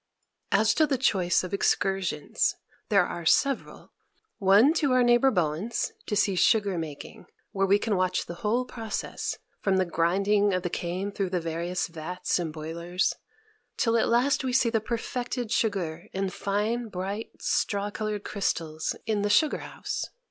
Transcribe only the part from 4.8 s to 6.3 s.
our neighbor Bowens to